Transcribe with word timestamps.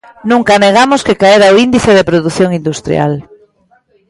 Nunca 0.31 0.61
negamos 0.65 1.01
que 1.05 1.19
caera 1.21 1.53
o 1.53 1.59
índice 1.65 1.91
de 1.97 2.07
produción 2.09 2.49
industrial. 2.59 3.13